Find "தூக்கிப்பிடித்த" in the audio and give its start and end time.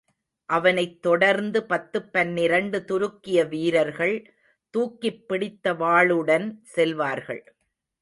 4.73-5.73